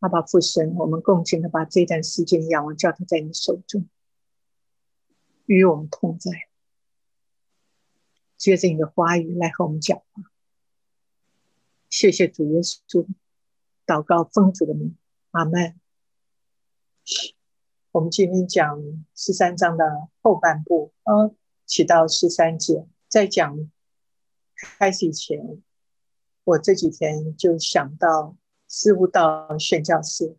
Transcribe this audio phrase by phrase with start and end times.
[0.00, 3.86] 阿爸父神，我们共情的把这段时间仰望，交托在你手中，
[5.46, 6.30] 与我们同在，
[8.38, 10.04] 接着你的话语来和我们讲话。
[11.90, 13.06] 谢谢主耶稣，
[13.84, 14.96] 祷告奉主的名，
[15.32, 15.78] 阿门。
[17.92, 18.80] 我们今天讲
[19.14, 19.84] 十三章的
[20.22, 21.34] 后半部，呃，
[21.66, 22.86] 起到十三节。
[23.08, 23.70] 在讲
[24.78, 25.60] 开始以前，
[26.44, 28.36] 我这几天就想到
[28.72, 30.36] 师悟道宣教士，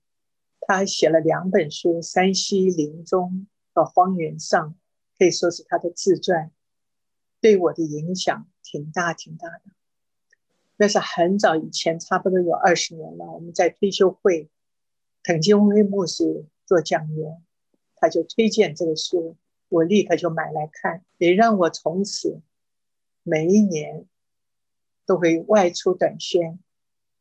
[0.62, 4.70] 他写了两本书，《山西林中》和《荒原上》，
[5.20, 6.50] 可以说是他的自传，
[7.42, 9.64] 对我的影响挺大挺大的。
[10.78, 13.26] 那是很早以前，差不多有二十年了。
[13.26, 14.50] 我们在退休会，
[15.24, 17.44] 滕金辉牧师做讲员，
[17.98, 19.36] 他就推荐这个书，
[19.68, 22.40] 我立刻就买来看，也让我从此。
[23.24, 24.06] 每一年
[25.06, 26.58] 都会外出短宣，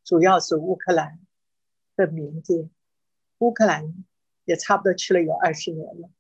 [0.05, 1.21] 主要是乌克兰
[1.97, 2.71] 的缅甸。
[3.39, 4.05] 乌克兰
[4.45, 6.11] 也差不多去了有二十年了，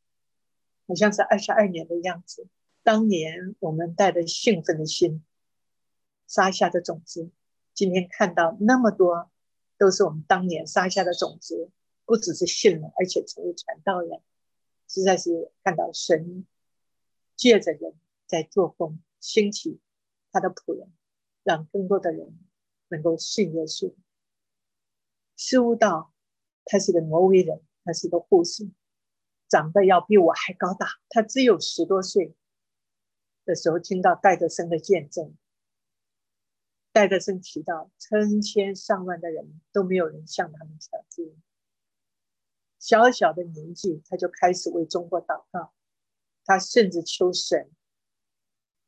[0.86, 2.48] 好像是二十二年的样子。
[2.82, 5.24] 当年我们带着兴奋的心
[6.27, 7.30] 撒下的种子，
[7.74, 9.30] 今天看到那么多
[9.77, 11.70] 都是我们当年撒下的种子，
[12.04, 14.20] 不只是信了，而且成为传道人，
[14.88, 16.47] 实在是看到神
[17.36, 17.94] 借着人
[18.26, 18.98] 在做工。
[19.20, 19.78] 兴起
[20.32, 20.91] 他的仆人，
[21.42, 22.38] 让更多的人
[22.91, 23.94] 能够信耶稣。
[25.36, 26.12] 事悟道，
[26.64, 28.70] 他是个挪威人，他是个护士，
[29.48, 30.86] 长得要比我还高大。
[31.08, 32.34] 他只有十多岁
[33.44, 35.34] 的时候，听到戴德生的见证。
[36.92, 41.41] 戴德生提到，成千上万的人都没有人向他们传福音。
[42.78, 45.72] 小小的年纪，他就开始为中国祷告，
[46.44, 47.70] 他甚至求神。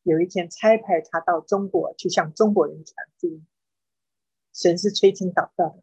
[0.03, 3.47] 有一天差派他到中国去向中国人传福音，
[4.53, 5.83] 神是垂听祷告的，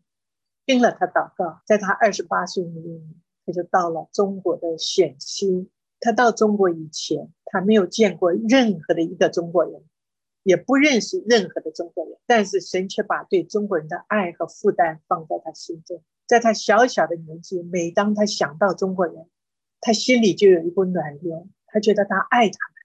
[0.65, 5.69] 听了他祷告，在他二十八岁那一年，他就到了中国的陕西。
[6.01, 9.83] 他到中国以前，他没有见过任何的一个中国人，
[10.43, 16.01] 也不认识任何的中国人，但是神却把对中国人的爱和负担放在他心中。
[16.25, 19.27] 在他小小的年纪，每当他想到中国人，
[19.81, 22.75] 他心里就有一股暖流，他觉得他爱他们。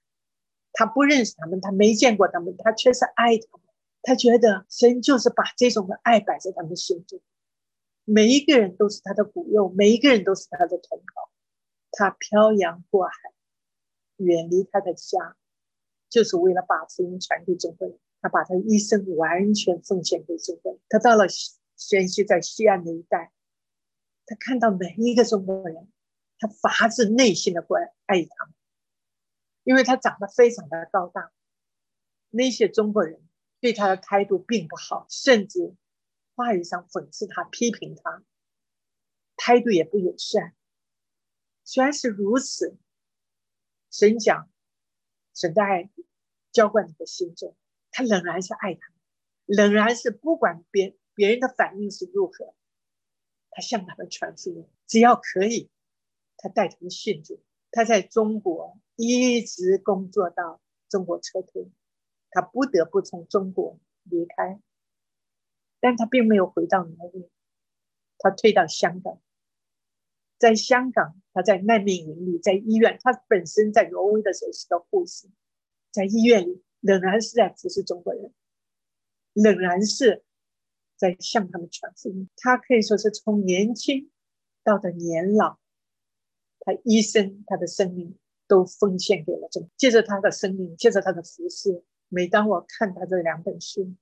[0.73, 3.64] 他不认识他们，他没见过他们，他却是爱他们。
[4.05, 7.19] 他觉得神就是把这种的爱摆在他们心中，
[8.03, 11.31] 每一个人都是他的骨肉，每一个人都是他的同胞。
[11.91, 13.13] 他漂洋过海，
[14.17, 15.35] 远离他的家，
[16.07, 17.97] 就是为了把福音传给中国人。
[18.21, 20.81] 他把他一生完全奉献给中国人。
[20.87, 21.25] 他到了
[21.75, 23.31] 先西，在西安那一带，
[24.25, 25.87] 他看到每一个中国人，
[26.37, 28.29] 他发自内心的关爱他。
[29.63, 31.31] 因为他长得非常的高大，
[32.29, 33.19] 那些中国人
[33.65, 35.73] 对他的态度并不好，甚至
[36.35, 38.23] 话语上讽刺他、批评他，
[39.37, 40.53] 态度也不友善。
[41.63, 42.77] 虽然是如此，
[43.89, 44.51] 神讲
[45.33, 45.89] 神的爱
[46.51, 47.57] 浇灌你的心中，
[47.89, 48.93] 他仍然是爱他，
[49.45, 52.53] 仍然是不管别别人的反应是如何，
[53.49, 55.71] 他向他们传福音，只要可以，
[56.37, 57.43] 他带他们信主。
[57.71, 58.79] 他在中国。
[58.97, 61.69] 一直工作到中国撤退，
[62.35, 64.59] 他不得不从中国离开，
[65.79, 67.31] 但他并没有回到挪威，
[68.17, 69.21] 他退到香港。
[70.37, 75.29] 在香港，他在难民营里，在医院，他本身在挪威的时候是个护士，
[75.91, 78.33] 在医院里仍然是在服侍中国人，
[79.33, 80.25] 仍然是
[80.97, 82.29] 在向他们传福音。
[82.35, 84.11] 他可以说是从年轻
[84.61, 85.57] 到的年老，
[86.59, 88.19] 他一生他的生命。
[88.47, 91.83] 都奉献给了中国，借着他的生命，借着他的服饰。
[92.15, 93.93] 每当我看到这两本书，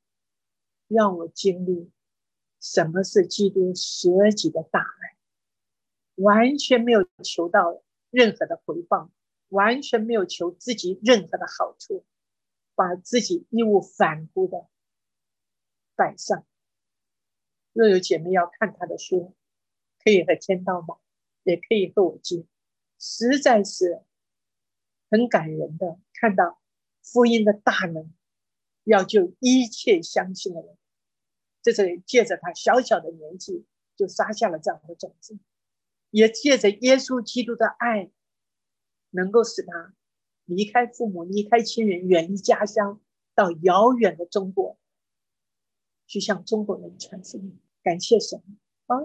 [0.87, 1.89] 让我经历
[2.61, 5.17] 什么是基督舍己的大爱，
[6.13, 7.81] 完全没有求到
[8.11, 9.09] 任何的回报，
[9.49, 12.05] 完全没有求自己任何的好处，
[12.75, 14.67] 把自己义无反顾的
[15.95, 16.45] 摆上。
[17.71, 19.33] 若有姐妹要看他的书，
[20.03, 20.95] 可以和天道买，
[21.41, 22.45] 也可以和我借，
[22.99, 24.03] 实在是。
[25.09, 26.59] 很感人的，看到
[27.03, 28.11] 福音的大能，
[28.85, 30.77] 要救一切相信的人。
[31.61, 33.65] 这是借着他小小的年纪
[33.95, 35.37] 就撒下了这样的种子，
[36.09, 38.09] 也借着耶稣基督的爱，
[39.11, 39.93] 能够使他
[40.45, 42.99] 离开父母、离开亲人、远离家乡，
[43.35, 44.77] 到遥远的中国
[46.07, 47.59] 去向中国人传福音。
[47.81, 48.41] 感谢神
[48.87, 48.97] 啊！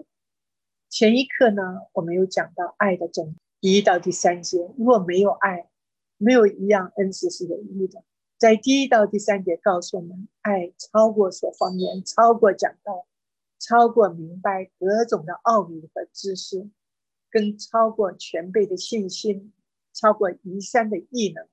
[0.89, 1.63] 前一刻呢，
[1.93, 5.69] 我们有讲到爱的种第一到第三节，若没有爱。
[6.19, 8.05] 没有一样恩赐是有益的。
[8.37, 13.07] 在第一到第三节告诉我们，爱超过所方言，超过讲道，
[13.59, 16.69] 超过明白各种的奥秘和知识，
[17.31, 19.53] 更超过全辈的信心，
[19.93, 21.49] 超过移山的异能，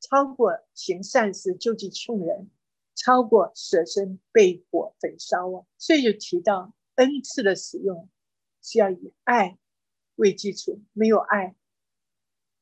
[0.00, 2.50] 超过行善事救济穷人，
[2.94, 5.66] 超过舍身被火焚烧啊！
[5.76, 8.08] 所以就提到恩赐的使用
[8.62, 9.58] 是要以爱
[10.14, 11.56] 为基础，没有爱，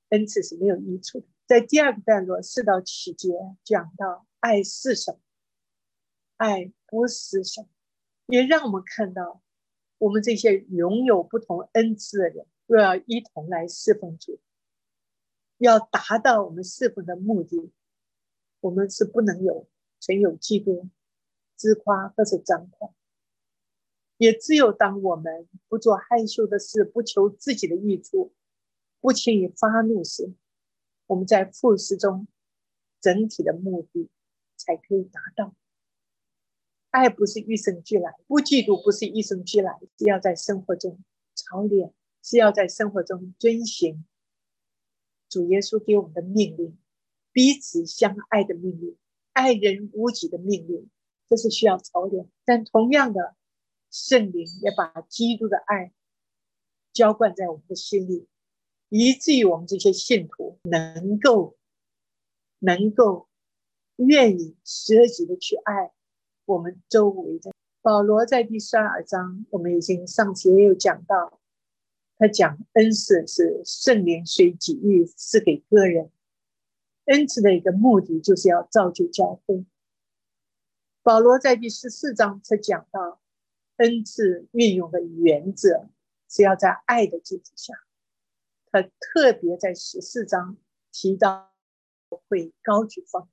[0.08, 1.26] 恩赐是没有益处的。
[1.46, 3.30] 在第二个段落四到七节
[3.62, 5.18] 讲到爱是什么，
[6.36, 7.68] 爱不是什么。
[8.26, 9.40] 也让我们看到，
[9.98, 14.40] 我们这些拥有不同恩赐的人，若要一同来侍奉主，
[15.58, 17.70] 要达到我们侍奉的目的，
[18.58, 19.68] 我们是不能有
[20.00, 20.88] 存有嫉妒、
[21.54, 22.92] 自夸或者张狂。
[24.16, 28.34] 也只有当我们不做害羞的事，不求自己的益处，
[29.00, 30.34] 不轻易发怒时，
[31.06, 32.26] 我们在复试中
[33.00, 34.08] 整体的目的
[34.56, 35.54] 才可以达到。
[36.90, 40.98] 爱不是与生俱来，不嫉妒不是与生俱来，是要在生活中
[41.34, 41.92] 操练，
[42.22, 44.04] 是要在生活中遵循
[45.28, 46.78] 主耶稣给我们的命令，
[47.32, 48.96] 彼此相爱的命令，
[49.32, 50.88] 爱人无己的命令，
[51.28, 52.30] 这是需要操练。
[52.46, 53.36] 但同样的，
[53.90, 55.92] 圣灵也把基督的爱
[56.94, 58.26] 浇灌在我们的心里，
[58.88, 61.56] 以至于我们这些信徒能够
[62.58, 63.28] 能够
[63.96, 65.92] 愿意舍己的去爱。
[66.44, 67.52] 我们周围的
[67.82, 71.40] 保罗在第十二章，我们已经上次也有讲到，
[72.16, 76.10] 他讲恩赐是圣灵随己意赐给个人，
[77.06, 79.64] 恩赐的一个目的就是要造就教会。
[81.02, 83.20] 保罗在第十四章才讲到
[83.76, 85.88] 恩赐运用的原则
[86.28, 87.76] 是要在爱的基础上，
[88.82, 90.58] 他特别在十四章
[90.92, 91.54] 提到
[92.28, 93.26] 会高举方，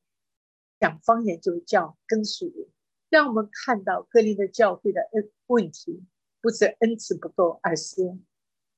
[0.80, 2.69] 讲方言就叫跟属灵。
[3.10, 6.06] 让我们看到各林的教会的恩问题，
[6.40, 8.18] 不是恩赐不够，而是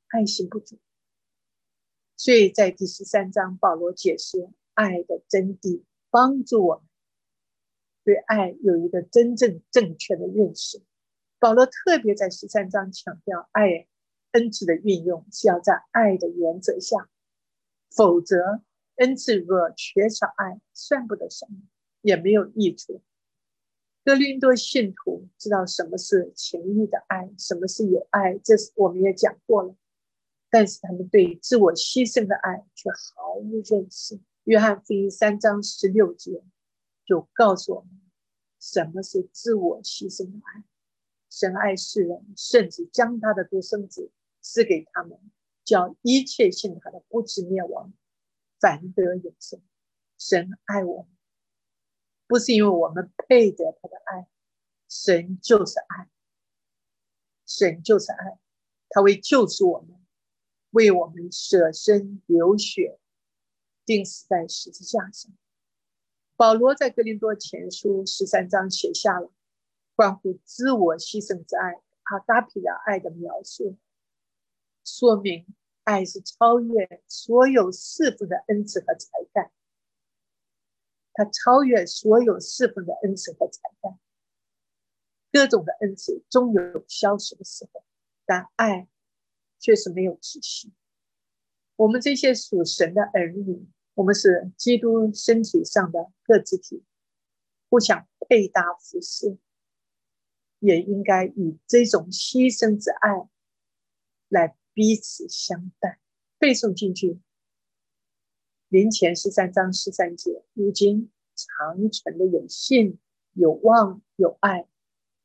[0.08, 0.80] 爱心不足。
[2.18, 6.84] 所以在第十三章，保罗解释爱的真谛，帮助我们
[8.04, 10.82] 对爱有一个真正正确的认识。
[11.38, 13.88] 保罗特别在十三章强调，爱
[14.36, 17.10] 恩赐的运用是要在爱的原则下，
[17.90, 18.62] 否则
[18.96, 21.62] 恩赐若缺少爱，算不得什么，
[22.02, 23.02] 也没有益处。
[24.04, 29.74] 哥林多信徒知道什么是情欲的爱，什么是有爱，这是我们也讲过了。
[30.50, 34.20] 但是他们对自我牺牲的爱却毫无认识。
[34.44, 36.44] 约翰福音三章十六节
[37.06, 37.90] 就告诉我们，
[38.60, 40.66] 什么是自我牺牲的爱。
[41.30, 44.12] 神爱世人，甚至将他的独生子
[44.46, 45.20] 赐给他们，
[45.64, 47.92] 叫一切信他的不至灭亡，
[48.60, 49.60] 反得永生。
[50.20, 51.08] 神爱我们。
[52.28, 54.28] 不是因为我们配得他的爱，
[54.88, 56.10] 神就是爱，
[57.48, 58.40] 神就是爱，
[58.90, 60.00] 他为救赎我们，
[60.70, 63.00] 为我们舍身流血，
[63.84, 65.32] 钉死在十字架上。
[66.36, 69.32] 保罗在格林多前书十三章写下了
[69.96, 73.78] 关乎自我牺牲之爱阿达皮的爱的描述，
[74.86, 75.46] 说明
[75.84, 79.52] 爱是超越所有世俗的恩赐和才干。
[81.18, 83.98] 他超越所有侍奉的恩赐和才干，
[85.32, 87.86] 各种的恩赐终有消失的时候，
[88.26, 88.90] 但爱
[89.58, 90.74] 却是没有止息。
[91.78, 96.84] 我们这些属神的儿女，我们是基督身体上的各肢体，
[97.70, 99.38] 互相配搭服侍，
[100.60, 103.30] 也应该以这种牺牲之爱
[104.28, 106.00] 来彼此相待。
[106.38, 107.20] 背诵进去。
[108.68, 113.00] 临前十三章十三节，如今长存的有信、
[113.32, 114.68] 有望、有爱，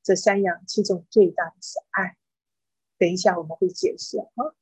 [0.04, 2.16] 这三样其中最大的是爱。
[2.96, 4.54] 等一下我们会解释啊。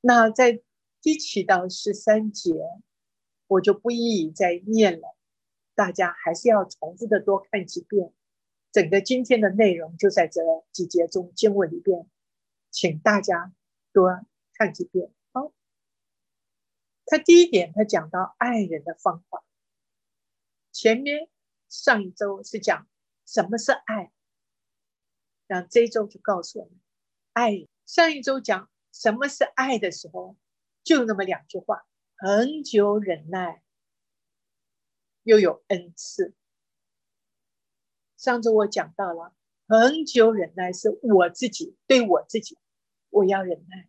[0.00, 0.62] 那在
[1.00, 2.54] 第七到十三节，
[3.48, 5.16] 我就不一一再念了，
[5.74, 8.12] 大家还是要重复的多看几遍。
[8.70, 12.06] 整个今天的内容就在这几节中经文里边，
[12.70, 13.52] 请大家
[13.92, 14.10] 多
[14.54, 15.12] 看几遍。
[17.04, 19.44] 他第一点，他讲到爱人的方法。
[20.70, 21.28] 前面
[21.68, 22.88] 上一周是讲
[23.26, 24.10] 什么是爱，
[25.46, 26.80] 然后这一周就告诉我们
[27.34, 27.68] 爱。
[27.84, 30.36] 上一周讲什么是爱的时候，
[30.84, 33.62] 就那么两句话：恒久忍耐，
[35.24, 36.34] 又有恩赐。
[38.16, 39.34] 上周我讲到了
[39.66, 42.56] 恒久忍耐是我自己对我自己，
[43.12, 43.88] 我要忍耐。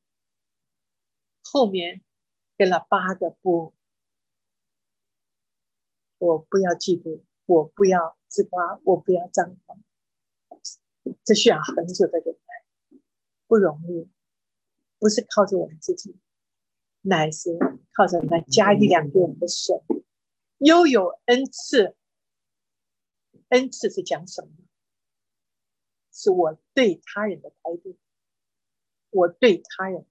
[1.41, 2.03] 后面。
[2.55, 3.73] 给了八个不，
[6.19, 9.83] 我不要嫉妒，我不要自夸，我不要张狂。
[11.23, 12.99] 这需要很久的忍耐，
[13.47, 14.07] 不容易，
[14.99, 16.15] 不是靠着我们自己，
[17.01, 17.57] 乃是
[17.91, 19.75] 靠着那加一两个我们的神，
[20.59, 21.97] 又有恩赐。
[23.49, 24.51] 恩赐是讲什么？
[26.11, 27.97] 是我对他人的态度。
[29.13, 30.05] 我对他人，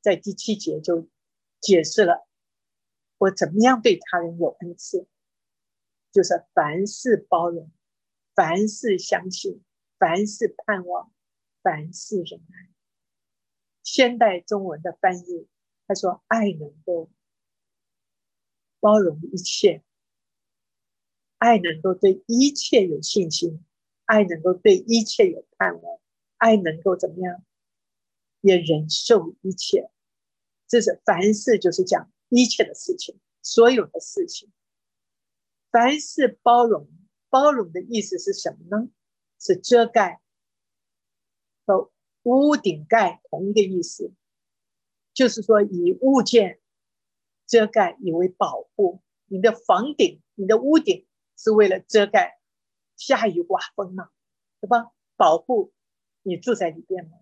[0.00, 1.08] 在第七节就
[1.60, 2.26] 解释了
[3.18, 5.06] 我怎么样对他人有恩赐，
[6.10, 7.70] 就是凡事包容，
[8.34, 9.62] 凡事相信，
[9.98, 11.12] 凡事盼望，
[11.62, 12.70] 凡事忍耐。
[13.82, 15.48] 现代中文的翻译，
[15.86, 17.10] 他说：“爱能够
[18.78, 19.82] 包容一切。”
[21.38, 23.64] 爱能够对一切有信心，
[24.04, 25.98] 爱能够对一切有盼望，
[26.36, 27.42] 爱能够怎么样，
[28.40, 29.90] 也忍受一切。
[30.66, 34.50] 这是凡事就是讲一切的事情，所有的事情。
[35.70, 36.88] 凡事包容，
[37.28, 38.90] 包容的意思是什么呢？
[39.38, 40.20] 是遮盖
[41.66, 41.90] 和
[42.22, 44.12] 屋顶盖同一个意思，
[45.14, 46.60] 就是说以物件
[47.46, 51.06] 遮盖，以为保护你的房顶，你的屋顶。
[51.42, 52.38] 是为了遮盖
[52.96, 54.10] 下雨刮风嘛，
[54.60, 54.92] 对吧？
[55.16, 55.72] 保护
[56.20, 57.16] 你住在里边嘛。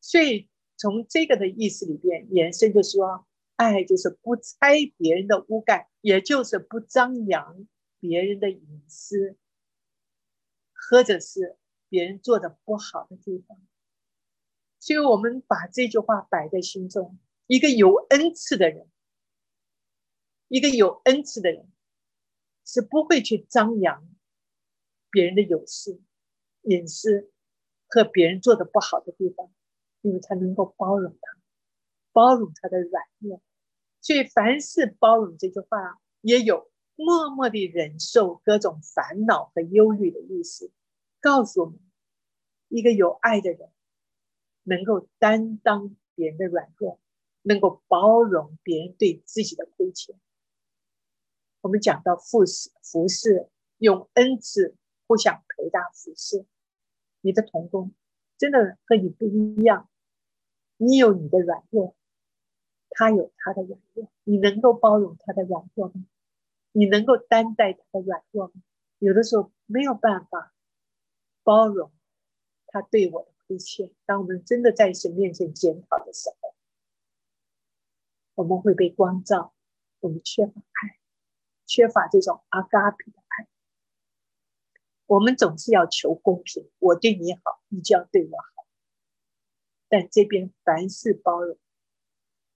[0.00, 3.26] 所以从这个的意思里边延伸，就说
[3.56, 7.66] 爱就是不拆别人的屋盖，也就是不张扬
[7.98, 9.36] 别人的隐私，
[10.72, 11.56] 或者是
[11.88, 13.58] 别人做的不好的地方。
[14.78, 18.88] 所以我们把这句话摆在心中：一个有恩赐的人，
[20.48, 21.70] 一个有恩赐的人。
[22.62, 24.08] 是不会去张扬
[25.10, 26.00] 别人的有私、
[26.62, 27.32] 隐私
[27.88, 29.52] 和别人做的不好的地方，
[30.02, 31.38] 因为他能够包容他，
[32.12, 33.40] 包容他的软弱。
[34.00, 40.72] 所以凡事包容这句话也有默默地忍受各种烦恼和忧虑的意思，
[41.20, 41.78] 告诉我们
[42.68, 43.70] 一个有爱的人
[44.62, 46.98] 能够担当别人的软弱，
[47.42, 50.18] 能够包容别人对自己的亏欠。
[51.60, 54.76] 我们讲到服侍，服侍用恩赐
[55.06, 56.46] 互相陪搭服侍。
[57.20, 57.92] 你的同工
[58.40, 59.90] 真的和你不一样，
[60.78, 61.94] 你有你的软弱，
[62.88, 66.06] 他有他的软弱，你能够包容他的软弱吗？
[66.72, 68.54] 你能够担待他的软弱吗？
[68.98, 70.54] 有的时候没有办法
[71.42, 71.92] 包容
[72.68, 73.90] 他对我的亏欠。
[74.06, 76.54] 当我们真的在神面前检讨的时候，
[78.36, 79.52] 我们会被光照，
[80.00, 80.98] 我们缺乏爱。
[81.66, 83.12] 缺乏这种阿嘎比，
[85.10, 86.70] 我们总是要求公平。
[86.78, 88.64] 我对你好，你就要对我好。
[89.88, 91.58] 但这边凡事包容，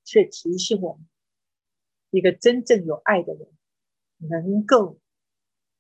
[0.05, 1.05] 却提醒我们：
[2.11, 3.49] 一个真正有爱的人，
[4.19, 5.01] 能够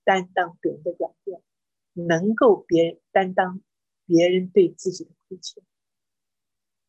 [0.02, 1.44] 担当别人的软弱，
[1.92, 3.62] 能够别人担当
[4.04, 5.62] 别人对自己的亏欠。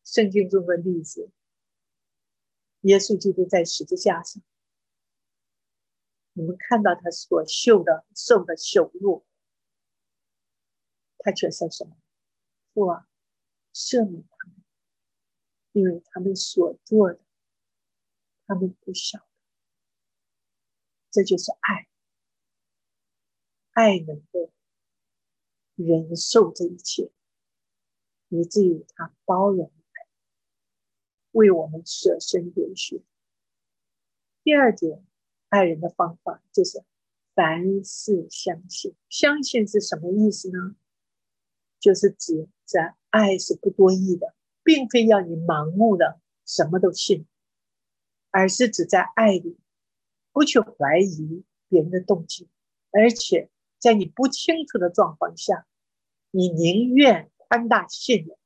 [0.02, 1.30] 圣经中的例子，
[2.80, 4.42] 耶稣基督在十字架上。
[6.32, 9.24] 你们看到他所受的、受的羞辱，
[11.18, 11.96] 他却说什么？
[12.72, 13.08] 父啊，
[13.72, 14.56] 赦免他们，
[15.72, 17.20] 因为他们所做的，
[18.46, 19.26] 他们不晓得。
[21.10, 21.88] 这就是爱，
[23.72, 24.52] 爱能够
[25.74, 27.10] 忍受这一切，
[28.28, 29.72] 以至于他包容
[31.32, 33.02] 为我们舍身流血。
[34.42, 35.04] 第二点。
[35.48, 36.84] 爱人的方法就是
[37.32, 38.96] 凡事相信。
[39.08, 40.74] 相信是什么意思呢？
[41.86, 47.28] 就是指在爱是不多义的，并非要你盲目的什么都信，
[48.32, 49.56] 而是指在爱里
[50.32, 52.48] 不去怀疑别人的动机，
[52.90, 55.64] 而且在你不清楚的状况下，
[56.32, 58.36] 你宁愿宽大信任，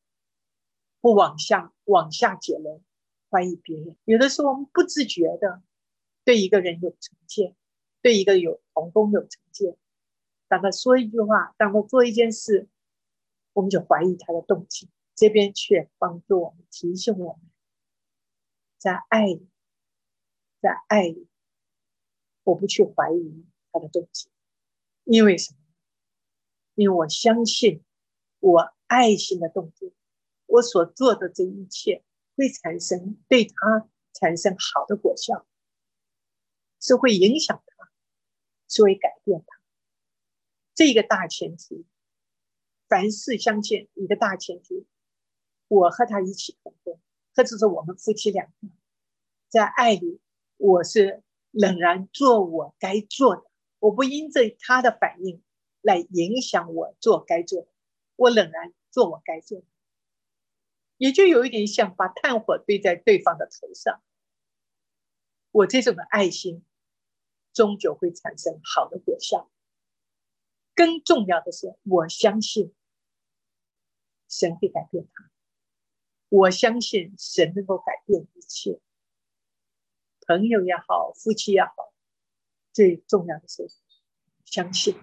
[1.00, 2.82] 不往下往下结论，
[3.30, 3.96] 怀疑别人。
[4.04, 5.62] 有的时候我们不自觉的。
[6.22, 7.56] 对一个人有成见，
[8.02, 9.78] 对一个有同工有成见，
[10.48, 12.68] 当他说一句话，当他做一件事，
[13.52, 14.88] 我们就怀疑他的动机。
[15.14, 17.50] 这边却帮助我们提醒我们，
[18.78, 19.48] 在爱里，
[20.60, 21.28] 在爱里，
[22.42, 24.30] 我不去怀疑他的动机，
[25.04, 25.58] 因为什么？
[26.74, 27.84] 因为我相信
[28.38, 29.92] 我爱心的动机，
[30.46, 32.02] 我所做的这一切
[32.36, 35.46] 会产生对他产生好的果效。
[36.82, 37.90] 是会影响他，
[38.66, 39.60] 是会改变他。
[40.74, 41.84] 这个大前提，
[42.90, 44.84] 凡事相见一个大前提，
[45.68, 47.00] 我和他一起同工，
[47.36, 48.68] 或者是我们夫妻两个，
[49.48, 50.20] 在爱里，
[50.56, 53.44] 我是仍然做我该做的，
[53.78, 55.40] 我不因着他的反应
[55.80, 57.68] 来影响我做该做的，
[58.16, 59.66] 我仍然做我该做的，
[60.96, 64.02] 也就有一点像把炭火堆在对方的头上。
[65.52, 66.64] 我这种的爱心，
[67.52, 69.48] 终究会产生好的果效。
[70.74, 72.72] 更重要的是，我相信
[74.30, 75.30] 神会改变他，
[76.28, 78.80] 我相信神能够改变一切。
[80.20, 81.92] 朋友也好，夫妻也好，
[82.72, 83.68] 最重要的是
[84.44, 84.94] 相信。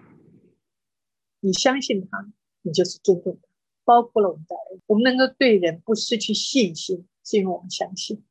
[1.40, 2.32] 你相信他，
[2.62, 3.48] 你就是尊重他。
[3.84, 8.24] 包括了我们的儿我们能够对人不失去信心，是因为我们相信。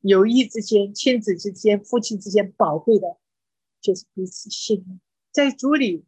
[0.00, 3.18] 友谊之间、亲子之间、夫妻之间，宝贵的
[3.80, 5.00] 就是彼此信任。
[5.30, 6.04] 在主里，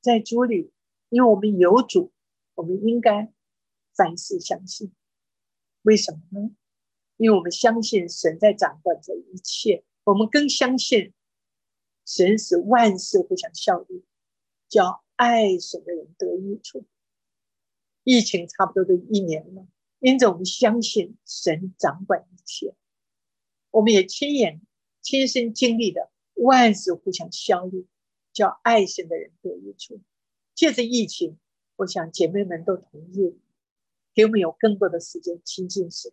[0.00, 0.72] 在主里，
[1.08, 2.11] 因为我们有主，
[2.54, 3.32] 我们应该
[3.94, 4.92] 凡事相信。
[5.82, 6.50] 为什么呢？
[7.16, 11.12] 因为我们相信神在掌管着一切，我们更相信
[12.04, 14.04] 神使万事互相效力，
[14.68, 16.84] 叫爱神的人得益处。
[18.04, 19.68] 疫情差不多都一年了，
[20.00, 22.74] 因此我们相信神掌管一切，
[23.70, 24.60] 我们也亲眼
[25.00, 27.86] 亲身经历的万事互相效力，
[28.32, 30.00] 叫爱神的人得益处。
[30.54, 31.38] 借着疫情，
[31.76, 33.38] 我想姐妹们都同意，
[34.14, 36.12] 给我们有更多的时间亲近神。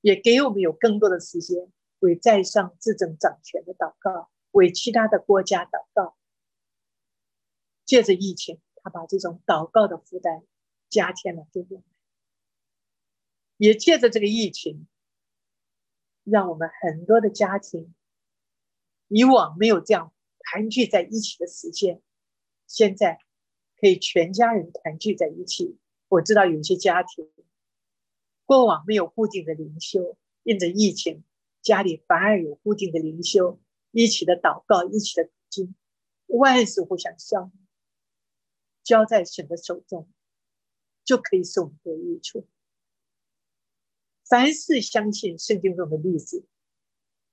[0.00, 6.16] 也给我们有更多的时间为在上执政掌权的祷告，为其他的国家祷告。
[7.84, 10.44] 借着疫情，他把这种祷告的负担
[10.88, 11.84] 加添了给我们。
[13.56, 14.86] 也借着这个疫情，
[16.22, 17.92] 让我们很多的家庭
[19.08, 22.00] 以往没有这样团聚在一起的时间，
[22.68, 23.18] 现在
[23.80, 25.78] 可以全家人团聚在一起。
[26.08, 27.28] 我知道有些家庭。
[28.44, 31.22] 过往没有固定的灵修，因着疫情，
[31.60, 35.74] 家里反而有固定的灵修，一起的祷告，一起的经，
[36.26, 37.50] 万事互相效
[38.82, 40.08] 交在神的手中，
[41.04, 42.48] 就可以使我们得益处。
[44.26, 46.46] 凡是相信圣经中的例子，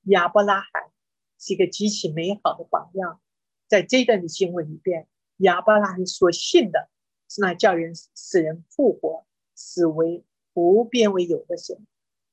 [0.03, 0.91] 亚伯拉罕
[1.39, 3.21] 是一个极其美好的榜样。
[3.67, 6.89] 在这段的经文里边，亚伯拉罕所信的
[7.29, 10.23] 是那叫人使人复活，死为。
[10.53, 11.85] 不变为有的神，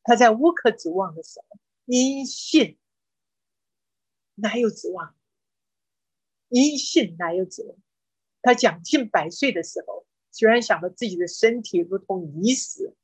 [0.04, 2.78] 他在无可指望的时候，因信
[4.36, 5.16] 哪有指望？
[6.46, 7.76] 因信哪有指望？
[8.40, 12.94] 他将近百岁的时候，虽然想到自己的身体如同已死，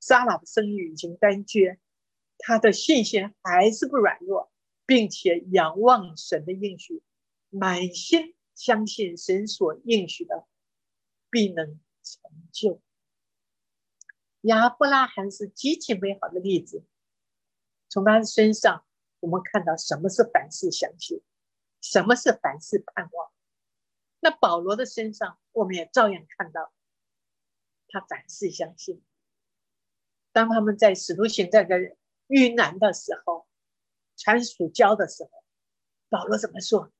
[0.00, 1.78] 撒拉的生育已经断绝，
[2.38, 4.50] 他的信心还是不软弱，
[4.86, 7.02] 并且仰望神的应许，
[7.50, 10.46] 满心相信神所应许的
[11.30, 12.80] 必能成就。
[14.42, 16.84] 亚伯拉罕是极其美好的例子。
[17.88, 18.84] 从他的身上，
[19.20, 21.22] 我们看到什么是凡事相信，
[21.80, 23.30] 什么是凡事盼望。
[24.20, 26.72] 那保罗的身上，我们也照样看到
[27.88, 29.02] 他凡事相信。
[30.32, 31.76] 当他们在使徒行在个
[32.26, 33.46] 遇难的时候，
[34.16, 35.30] 传属交的时候，
[36.08, 36.90] 保罗怎么说？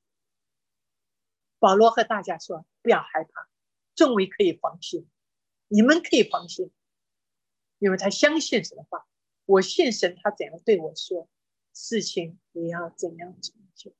[1.63, 3.47] 保罗和大家说：“不要害怕，
[3.95, 5.09] 众位可以放心，
[5.69, 6.73] 你们可以放心。”
[7.79, 9.07] 因为他相信神的话，
[9.45, 11.29] 我信神，他怎样对我说，
[11.73, 13.95] 事情也要怎样成就。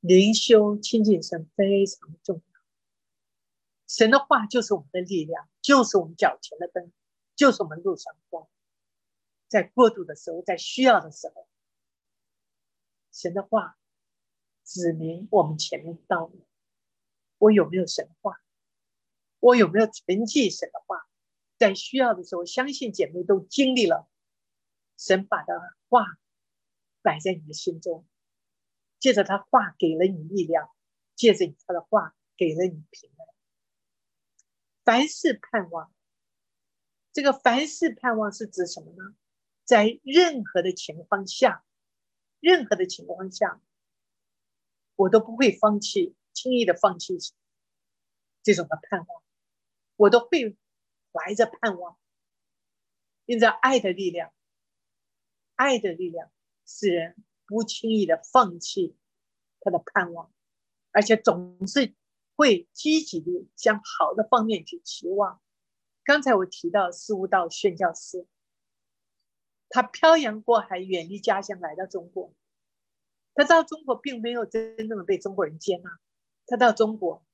[0.00, 2.60] 灵修亲近神非常重要，
[3.88, 6.92] 神的话就是我们的力量，就是我们脚前的灯，
[7.36, 8.46] 就是我们路上的光。
[9.48, 11.48] 在过度的时候，在需要的时候，
[13.10, 13.78] 神的话
[14.70, 16.46] 指明我们前面的道路。
[17.38, 18.40] 我有没有神话？
[19.40, 21.08] 我有没有存记神的话？
[21.58, 24.08] 在需要的时候，相信姐妹都经历了，
[24.96, 26.06] 神把的话
[27.02, 28.06] 摆在你的心中，
[29.00, 30.70] 借着他话给了你力量，
[31.16, 33.26] 借着他的话给了你平安。
[34.84, 35.92] 凡事盼望，
[37.12, 39.16] 这个凡事盼望是指什么呢？
[39.64, 41.64] 在任何的情况下，
[42.38, 43.60] 任何的情况下，
[45.00, 47.16] 我都不会放弃，轻易的放弃
[48.42, 49.22] 这种的盼望，
[49.96, 50.56] 我都会。
[51.12, 51.98] 怀着盼望，
[53.26, 54.32] 因着爱的力量，
[55.56, 56.30] 爱的力量
[56.64, 58.96] 使人不轻易的放弃
[59.58, 60.32] 他的盼望，
[60.92, 61.96] 而且总是
[62.36, 65.42] 会积极的向好的方面去期望。
[66.04, 68.28] 刚才我提到四无道宣教师，
[69.68, 72.32] 他漂洋过海，远离家乡来到中国，
[73.34, 75.98] 他到中国并没有真正的被中国人接纳，
[76.46, 77.24] 他到中国。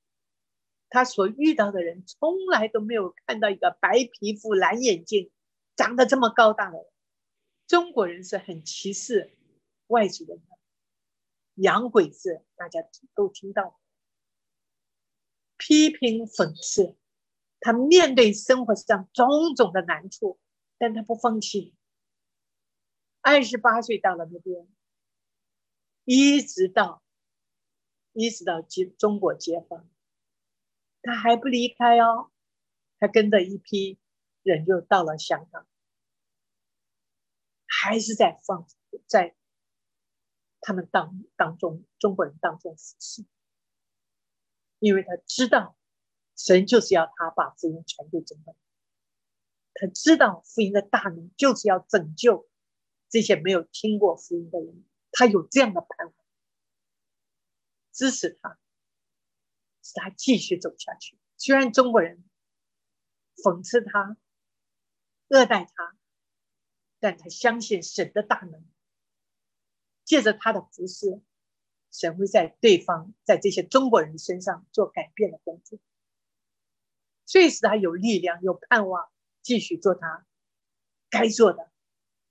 [0.89, 5.31] 他所遇到的人从来都没有看到一个白皮肤、蓝眼睛、
[5.75, 6.85] 长得这么高大的人。
[7.67, 9.35] 中国人是很歧视
[9.87, 10.57] 外族人的，
[11.55, 12.79] 洋鬼子，大家
[13.13, 13.77] 都听到。
[15.57, 16.95] 批评讽刺，
[17.59, 20.39] 他面对生活上种种的难处，
[20.77, 21.75] 但他不放弃。
[23.19, 24.65] 二十八岁到了那边，
[26.09, 27.03] 一直到
[28.13, 29.85] 一直到解中国解放，
[31.01, 32.31] 他还不离开哦，
[32.97, 33.99] 他跟着一批
[34.41, 35.67] 人就到了香港，
[37.65, 38.65] 还是在放
[39.05, 39.35] 在
[40.61, 43.25] 他们当当中中国人当中服侍。
[44.79, 45.77] 因为他知道，
[46.37, 48.61] 神就是要他把福音传给中国人。
[49.73, 52.47] 他知道福音的大能就是要拯救
[53.09, 54.85] 这些没有听过福音的人。
[55.11, 56.15] 他有这样的盼望，
[57.91, 58.57] 支持他，
[59.81, 61.17] 使他继续走下去。
[61.37, 62.23] 虽然中国人
[63.43, 64.17] 讽刺他、
[65.29, 65.97] 恶待他，
[66.99, 68.65] 但他相信神的大能，
[70.03, 71.21] 借着他的服侍。
[71.89, 75.79] 神会在对方在这些中国人身上做改变的工作，
[77.25, 79.09] 所以使他有力量、有盼望，
[79.41, 80.27] 继续做他
[81.09, 81.71] 该做的，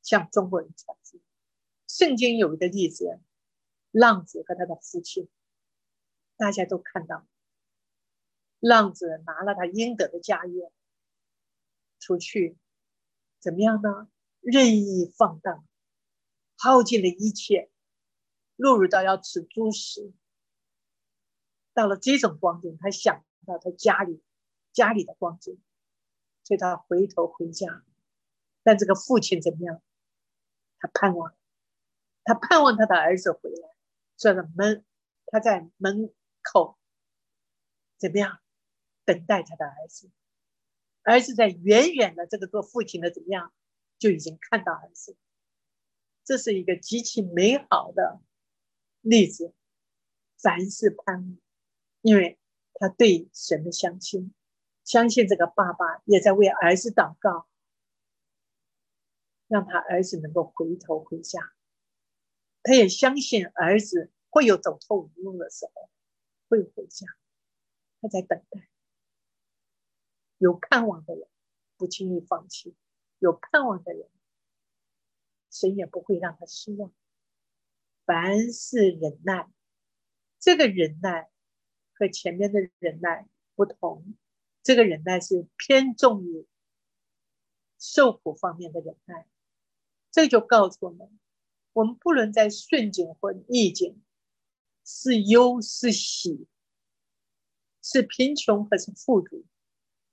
[0.02, 1.25] 向中国人传福音。
[1.98, 3.18] 圣经有一个例子，
[3.90, 5.30] 浪子和他的父亲，
[6.36, 7.26] 大家都看到，
[8.60, 10.70] 浪子拿了他应得的家业
[11.98, 12.58] 出去，
[13.40, 14.10] 怎么样呢？
[14.40, 15.66] 任意放荡，
[16.58, 17.70] 耗尽了一切。
[18.56, 20.12] 落入到要吃猪食，
[21.72, 24.22] 到了这种光景，他想到他家里
[24.74, 25.58] 家里的光景，
[26.44, 27.82] 所以他回头回家。
[28.62, 29.82] 但这个父亲怎么样？
[30.78, 31.34] 他盼望，
[32.26, 33.68] 他盼望他的儿子回来，
[34.16, 34.84] 坐在门，
[35.26, 36.12] 他在门
[36.42, 36.76] 口
[37.96, 38.40] 怎么样
[39.04, 40.10] 等待他的儿子？
[41.02, 43.54] 儿子在远远的这个做父亲的怎么样，
[43.98, 45.16] 就已经看到儿子。
[46.24, 48.20] 这是一个极其美好的。
[49.02, 49.54] 例子，
[50.36, 51.38] 凡事盼望，
[52.00, 52.40] 因为
[52.74, 54.34] 他对神的相信，
[54.82, 57.46] 相信这个爸爸也在为儿子祷告，
[59.46, 61.52] 让他儿子能够回头回家。
[62.66, 65.88] 他也相信儿子会有走投无路的时候，
[66.48, 67.06] 会回家。
[68.00, 68.68] 他在等待，
[70.38, 71.28] 有盼望的人
[71.76, 72.74] 不轻易放弃，
[73.20, 74.08] 有盼望的人，
[75.48, 76.92] 神也不会让他失望。
[78.04, 79.48] 凡事忍耐，
[80.40, 81.30] 这个忍耐
[81.94, 84.16] 和前面的忍耐不同。
[84.64, 86.48] 这个忍耐是偏重于
[87.78, 89.28] 受苦方面的忍耐。
[90.10, 91.16] 这就告诉我们：
[91.76, 94.02] 我们不能在顺境或逆境，
[94.82, 96.46] 是忧是喜，
[97.82, 99.44] 是贫穷还是富足，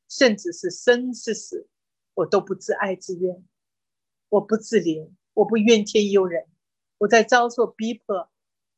[0.10, 1.70] 甚至是生是死，
[2.16, 3.48] 我都不自哀自怨，
[4.28, 6.50] 我不自怜，我不怨天尤人。
[6.98, 8.30] 我在遭受逼迫、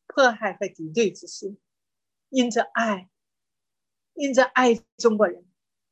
[0.05, 1.57] 迫害和敌对之时，
[2.29, 3.09] 因着爱，
[4.13, 5.43] 因着爱中国人，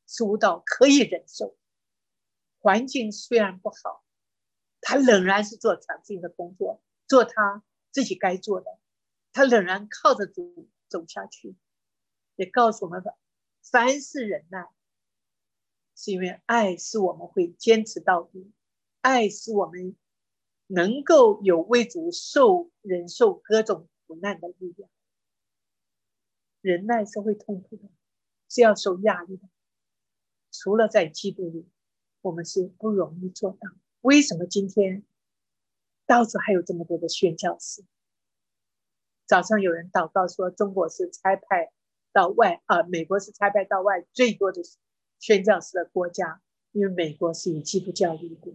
[0.05, 1.57] 主导可以忍受。
[2.59, 4.02] 环境虽然不好，
[4.83, 8.77] 他仍然是做传福音的工作，做他自己该做的。
[9.31, 11.55] 他仍然靠着主走下去，
[12.35, 13.03] 也告诉我们：
[13.63, 14.69] 凡事忍耐，
[15.95, 18.51] 是因为爱是我们会坚持到底，
[19.01, 19.95] 爱是我们。
[20.67, 24.89] 能够有为主受忍受各种苦难的力量，
[26.61, 27.89] 忍耐是会痛苦的，
[28.49, 29.47] 是要受压力的。
[30.51, 31.69] 除了在基督里，
[32.21, 33.69] 我们是不容易做到。
[34.03, 35.05] 为什么今天
[36.05, 37.85] 到处还有这么多的宣教士？
[39.25, 41.71] 早上有人祷告说，中国是差派
[42.11, 44.61] 到外啊，美国是差派到外最多的
[45.19, 46.41] 宣教士的国家，
[46.73, 48.53] 因为美国是以基督教立国。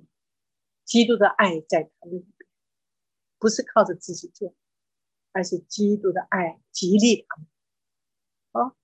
[0.84, 2.50] 基督的爱在他们里边，
[3.38, 4.54] 不是靠着自己做，
[5.32, 7.46] 而是基督的爱激励他们。
[8.52, 8.76] 哦，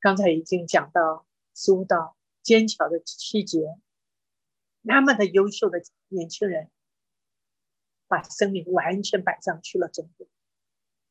[0.00, 3.76] 刚才已经讲到十五道坚强的七节，
[4.80, 6.70] 那么的优秀的年轻人，
[8.06, 9.88] 把生命完全摆上去了。
[9.88, 10.26] 中国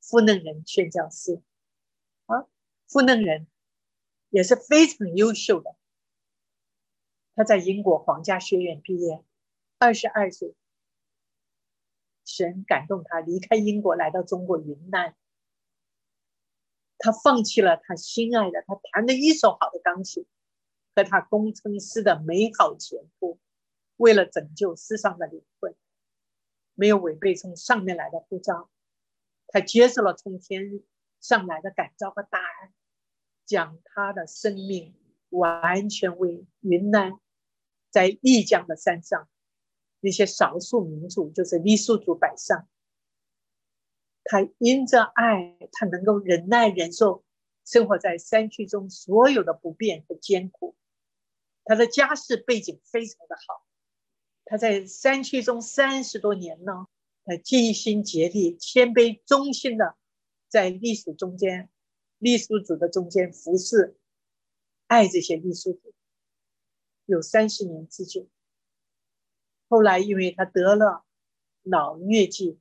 [0.01, 1.41] 富嫩人宣教师，
[2.25, 2.47] 啊，
[2.87, 3.47] 富嫩人
[4.29, 5.75] 也是非常优秀的，
[7.35, 9.23] 他在英国皇家学院毕业。
[9.79, 10.55] 二十二岁，
[12.25, 15.15] 神感动他离开英国，来到中国云南。
[16.97, 20.25] 他放弃了他心爱的，他弹的一手好的钢琴，
[20.95, 23.39] 和他工程师的美好前途，
[23.97, 25.75] 为了拯救世上的灵魂，
[26.73, 28.69] 没有违背从上面来的呼召，
[29.47, 30.81] 他接受了从天
[31.19, 32.71] 上来的感召和大爱，
[33.45, 34.95] 将他的生命
[35.29, 37.19] 完全为云南，
[37.89, 39.27] 在丽江的山上。
[39.99, 42.69] 那些少数民族就是傈僳族摆上，
[44.23, 47.25] 他因着爱，他能够忍耐忍受
[47.65, 50.75] 生活在山区中所有的不便和艰苦。
[51.65, 53.65] 他的家世背景非常的好，
[54.49, 56.87] 他在山区中三十多年呢，
[57.25, 59.97] 他尽心竭力、谦卑忠心的
[60.47, 61.69] 在隶属中间、
[62.17, 63.97] 隶属组的中间服侍，
[64.87, 65.93] 爱这些隶属组，
[67.05, 68.27] 有三十年之久。
[69.67, 71.05] 后来因为他得了
[71.63, 72.59] 脑疟疾，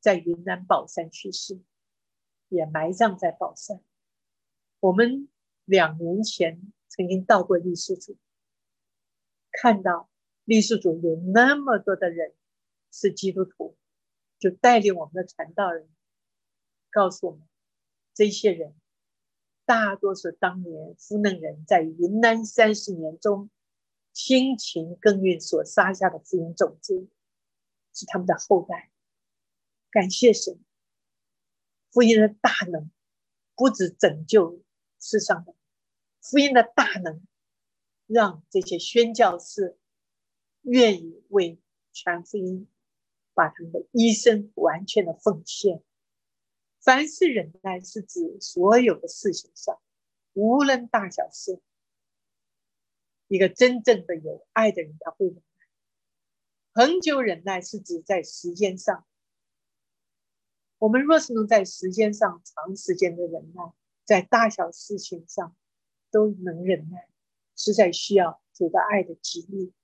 [0.00, 1.60] 在云南保山去世，
[2.48, 3.80] 也埋葬在保山。
[4.80, 5.28] 我们
[5.64, 6.72] 两年前。
[6.88, 8.16] 曾经到过历史组，
[9.52, 10.08] 看到
[10.46, 12.32] 历史组有那么多的人
[12.90, 13.76] 是基督徒，
[14.38, 15.88] 就带领我们的传道人
[16.90, 17.42] 告诉我们，
[18.14, 18.74] 这些人
[19.64, 23.50] 大多是当年福能人在云南三十年中
[24.12, 27.08] 辛勤耕耘所撒下的福音种子，
[27.92, 28.92] 是他们的后代。
[29.90, 30.60] 感谢神，
[31.90, 32.90] 福音的大能
[33.56, 34.62] 不止拯救
[35.00, 35.56] 世上的。
[36.20, 37.26] 福音的大能，
[38.06, 39.76] 让这些宣教士
[40.66, 41.58] 愿意为
[41.92, 42.68] 传福音，
[43.32, 45.82] 把他们的一生完全的奉献。
[46.80, 49.80] 凡是忍耐，是指所有的事情上，
[50.34, 51.60] 无论大小事。
[53.28, 55.42] 一个真正的有爱的人，他会忍耐。
[56.72, 59.06] 恒久忍耐是指在时间上。
[60.78, 63.72] 我们若是能在时间上长时间的忍耐，
[64.04, 65.56] 在大小事情上。
[66.08, 67.08] 都能忍耐，
[67.56, 69.74] 实在需要主的爱的激励，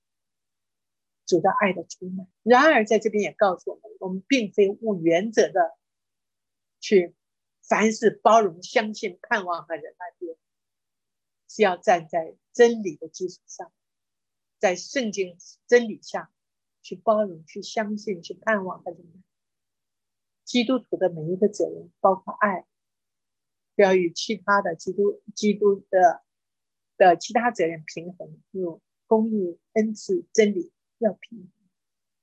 [1.26, 2.26] 主的爱的充满。
[2.42, 5.76] 然而，在这边也告诉我们，我们并非无原则的
[6.80, 7.14] 去
[7.62, 10.38] 凡事包容、相信、盼望和忍耐别人，
[11.48, 13.72] 是要站在真理的基础上，
[14.58, 16.30] 在圣经真理下
[16.82, 19.20] 去包容、去相信、去盼望和忍耐。
[20.44, 22.66] 基督徒的每一个责任，包括爱。
[23.74, 26.22] 要与其他的基督基督的
[26.98, 30.70] 的其他责任平衡，如公义、恩赐、真理
[31.02, 31.50] 要平衡。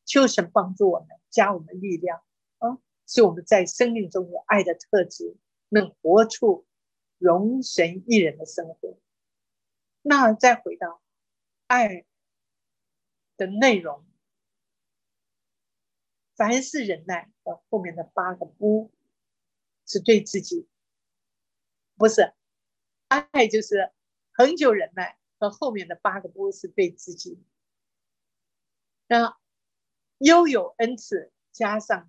[0.05, 2.23] 求神帮助我们，加我们力量
[2.57, 5.37] 啊，使我们在生命中有爱的特质，
[5.67, 6.65] 能活出
[7.19, 8.97] 容神一人的生活。
[10.01, 11.03] 那再回到
[11.67, 12.05] 爱
[13.37, 14.03] 的内容，
[16.35, 18.91] 凡是忍耐的后面的八个不，
[19.85, 20.67] 是对自己。
[21.97, 22.33] 不是，
[23.09, 23.91] 爱就是
[24.31, 27.43] 恒久忍耐和后面的八个不是对自己。
[29.11, 29.35] 那
[30.19, 32.07] 拥有恩赐加上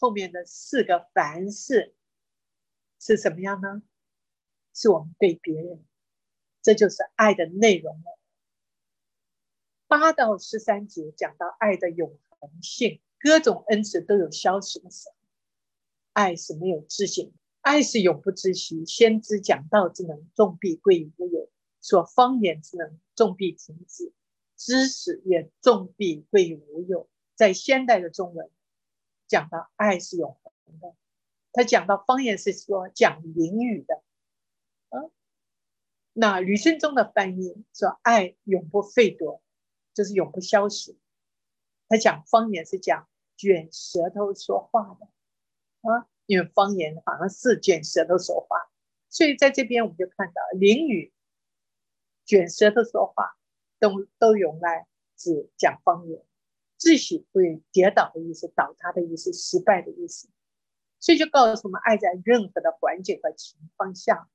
[0.00, 1.94] 后面的四个凡事
[2.98, 3.82] 是什么样呢？
[4.72, 5.84] 是我们对别人，
[6.62, 8.18] 这就是爱的内容了。
[9.86, 15.14] 八到十三节讲到爱的永恒性，各种恩赐都有消失的时候，
[16.14, 17.34] 爱是没有自信。
[17.60, 21.50] 爱是永不知息，先知讲道之能，众必归于无有；
[21.82, 24.12] 说方言之能，众必停止；
[24.56, 27.08] 知识也，重必归于无有。
[27.34, 28.50] 在现代的中文
[29.26, 30.94] 讲到爱是永恒的，
[31.52, 34.02] 他讲到方言是说讲灵语的，
[34.88, 35.10] 嗯，
[36.12, 39.42] 那吕生中的翻译说爱永不废夺，
[39.94, 40.96] 就是永不消失。
[41.88, 45.06] 他讲方言是讲卷舌头说话的，
[45.90, 46.08] 啊。
[46.26, 48.68] 因为方言好像是卷舌头说话，
[49.08, 51.12] 所以在这边我们就看到淋雨、
[52.24, 53.35] 卷舌头说话
[53.78, 54.86] 都都用来
[55.16, 56.22] 指讲方言。
[56.78, 60.28] 自喜会跌倒的意思，倒塌的意思，失败的意思。
[61.00, 64.28] 所以就告诉我们，爱在任何的环境和情况下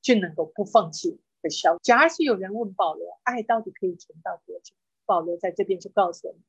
[0.00, 1.78] 就能够不放弃和消。
[1.78, 4.74] 假使有人问保罗，爱到底可以存到多久？
[5.04, 6.42] 保罗在这边就告诉我们，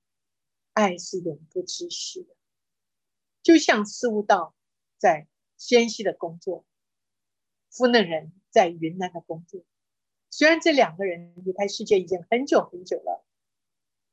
[0.73, 2.35] 爱是永不止息的。
[3.41, 4.55] 就像事务道
[4.97, 6.65] 在仙溪的工作，
[7.69, 9.63] 夫嫩人在云南的工作，
[10.35, 13.23] 虽然这两个人离开世界已经很久很久了，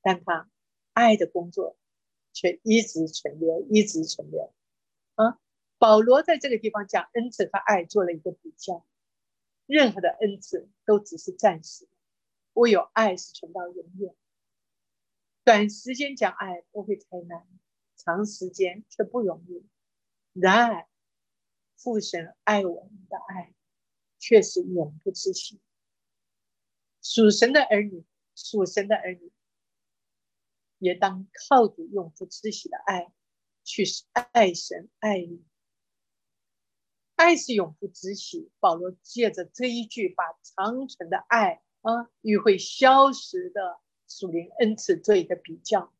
[0.03, 0.51] 但他
[0.93, 1.79] 爱的工作
[2.35, 4.53] 却一直存留，一直存留。
[5.15, 5.41] 啊，
[5.79, 8.87] 保罗在这个地方讲恩赐和爱做了一个比较，
[9.65, 11.89] 任何的恩赐都只是暂时，
[12.53, 14.15] 唯有爱是存到永远。
[15.43, 17.49] 短时间讲爱不会太难。
[17.97, 19.65] 长时间却不容易，
[20.35, 20.87] 然而
[21.77, 23.55] 父神爱我们的爱
[24.19, 25.61] 却是永不止息。
[27.03, 29.33] 属神的儿女，属神的儿女
[30.79, 33.13] 也当靠着永不止息的爱
[33.65, 33.85] 去
[34.33, 35.45] 爱神爱你。
[37.17, 38.51] 爱是永不止息。
[38.61, 45.93] 保罗借着这一句，把长存的爱啊与会消失的属灵恩赐做一个比较。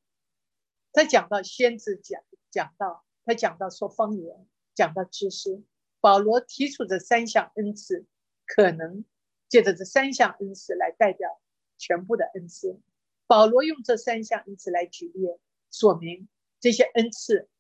[0.93, 5.63] 他讲到先知讲讲到他讲到说方言，讲到知识，
[6.01, 8.07] 保罗提出这三项恩赐，
[8.47, 9.05] 可能
[9.51, 11.29] 借着这三项恩赐来代表
[11.77, 12.81] 全部的恩赐。
[13.27, 15.27] 保罗用这三项恩赐来举例，
[15.71, 17.51] 说明这些恩赐，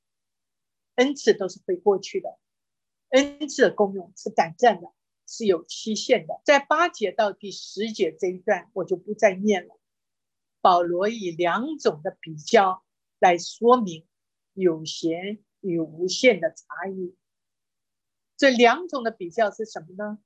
[0.95, 2.39] 恩赐都是会过去的，
[3.11, 4.93] 恩赐的功用是短暂的，
[5.27, 6.41] 是有期限的。
[6.45, 9.79] 在八节到第十节这一段，我就不再念了。
[10.61, 12.85] 保罗以两种的比较
[13.19, 14.07] 来说明
[14.53, 17.17] 有限与无限的差异。
[18.37, 20.19] 这两种的比较是什么呢？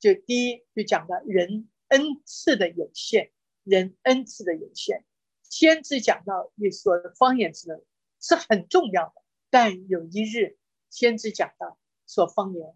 [0.00, 3.30] 就第一，就讲到人恩赐的有限，
[3.62, 5.04] 人恩赐的有限。
[5.44, 7.80] 先知讲到你说方言之能
[8.20, 10.58] 是很重要的，但有一日，
[10.88, 12.74] 先知讲到说方言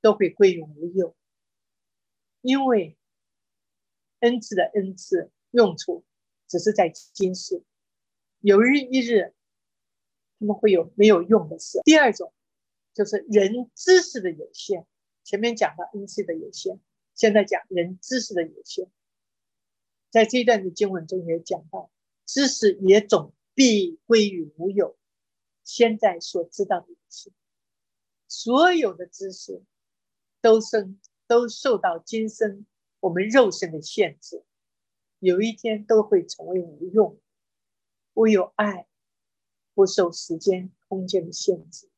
[0.00, 1.14] 都会归于无有，
[2.40, 2.96] 因为
[4.18, 6.04] 恩赐的恩赐用处。
[6.48, 7.62] 只是在今世，
[8.40, 9.32] 有日一日，
[10.40, 11.80] 他们会有没有用的事。
[11.84, 12.34] 第二种
[12.92, 14.84] 就是人知识的有限，
[15.22, 16.78] 前面讲到恩赐的有限，
[17.14, 18.90] 现在讲人知识的有限。
[20.10, 21.90] 在这一段的经文中也讲到，
[22.26, 24.96] 知识也总必归于无有。
[25.62, 27.30] 现在所知道的一切，
[28.26, 29.62] 所有的知识
[30.40, 32.66] 都生都受到今生
[32.98, 34.42] 我们肉身的限制。
[35.18, 37.20] 有一天都会成为无用，
[38.14, 38.88] 唯有爱
[39.74, 41.89] 不受时间、空间的限制。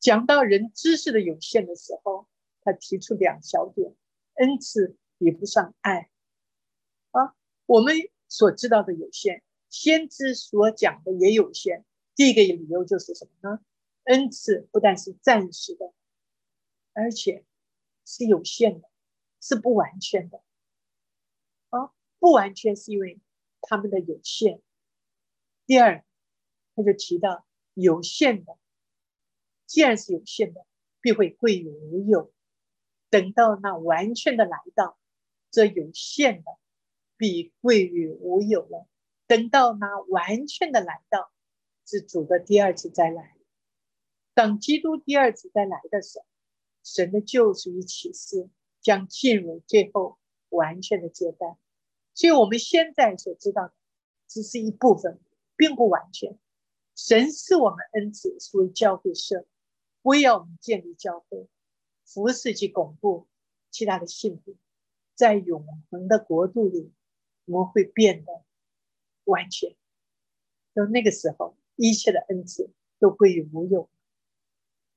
[0.00, 2.26] 讲到人知识的有限的时候，
[2.62, 3.94] 他提出两小点：
[4.34, 6.10] 恩赐比不上爱。
[7.10, 7.36] 啊，
[7.66, 7.94] 我们
[8.26, 11.84] 所知道的有限，先知所讲的也有限。
[12.14, 13.60] 第一个理由就是什么呢？
[14.04, 15.92] 恩赐不但是暂时的，
[16.94, 17.44] 而且
[18.06, 18.88] 是有限的，
[19.40, 20.42] 是不完全的。
[21.68, 23.20] 啊不完全是因为
[23.60, 24.62] 他们的有限。
[25.66, 26.04] 第二，
[26.74, 28.58] 他就提到有限的，
[29.70, 30.66] 既然是有限的，
[31.00, 32.32] 必会归于无有。
[33.08, 34.98] 等到那完全的来到，
[35.52, 36.50] 这有限的
[37.16, 38.88] 必归于无有了。
[39.28, 41.30] 等到那完全的来到，
[41.86, 43.36] 是主的第二次再来。
[44.34, 46.24] 当基督第二次再来的时候，
[46.82, 51.56] 神的救赎与启示将进入最后完全的阶段。
[52.12, 53.74] 所以我们现在所知道的
[54.26, 55.20] 只是一部分，
[55.54, 56.36] 并不完全。
[56.96, 59.46] 神是我们恩赐，所以教会社，
[60.02, 61.48] 不要我们建立教会，
[62.04, 63.28] 服侍及巩固
[63.70, 64.56] 其他的信徒，
[65.14, 66.92] 在永恒的国度里，
[67.44, 68.44] 我们会变得
[69.24, 69.76] 完全。
[70.72, 73.90] 到那个时候，一切的恩赐都归于无有。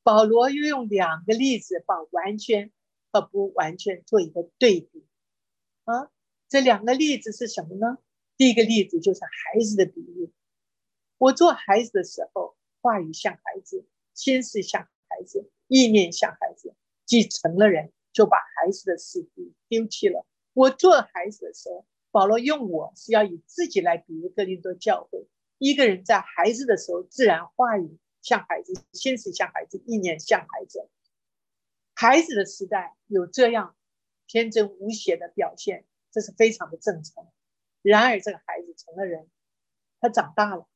[0.04, 2.72] 保罗又用两个例子，把完全
[3.12, 5.06] 和不完全做一个对比
[5.86, 6.10] 啊。
[6.48, 7.98] 这两个例子是什么呢？
[8.38, 10.32] 第一个例子就是孩子的比喻。
[11.18, 16.74] 我做孩子的时候，话语像孩子，心思像孩子，意念像孩子。
[17.06, 19.30] 既成了人，就把孩子的事
[19.68, 20.26] 丢弃了。
[20.54, 25.28] 我做孩子的时候，保罗用我是要以自己来比喻哥林多教会。
[25.58, 30.90] 一个人在孩子的时候，自然话语像孩子，心思像孩子，意念像孩子。
[31.94, 33.76] 孩子的时代有这样
[34.26, 35.86] 天真无邪的表现。
[36.12, 37.28] 这是非常的正常。
[37.82, 39.30] 然而，这个孩子成了人，
[40.00, 40.68] 他长大了，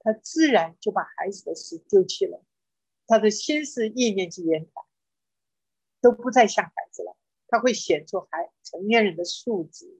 [0.00, 2.44] 他自然就把孩子的事丢弃了，
[3.10, 4.84] 他的心思意念及言谈
[6.00, 7.16] 都不再像孩子了。
[7.48, 9.98] 他会显出孩成年人的素质。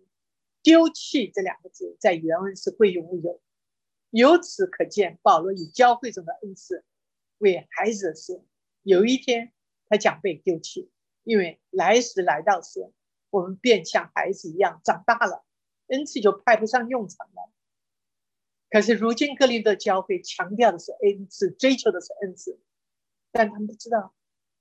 [0.63, 3.43] 丢弃这两个字，在原文是归于无有。
[4.11, 6.85] 由此可见，保罗以教会中的恩赐
[7.39, 8.41] 为孩子的事，
[8.83, 9.53] 有一天
[9.89, 10.89] 他将被丢弃，
[11.25, 12.93] 因为来时来到时。
[13.31, 15.45] 我们便像孩子一样长大了，
[15.87, 17.53] 恩赐就派不上用场了。
[18.69, 22.59] 可是如今格林的教会强调的是恩赐，追求的是恩赐，
[23.33, 24.15] 但他们不知道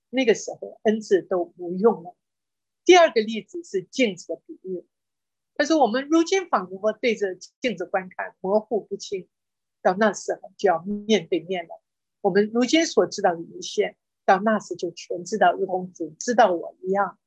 [0.08, 2.16] 那个时候恩赐都无用了。
[2.84, 4.84] 第二个例子是镜子的比喻，
[5.54, 9.28] 他说我们如今仿佛对着镜子观看，模糊不清，
[9.82, 11.80] 到那时候就要面对面了。
[12.20, 17.18] 我们如今所知道的一切，到那时就全知道，如同主知道我一样。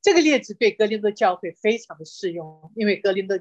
[0.00, 3.38] 这个例子对格林多教会非常的适用，因为格林多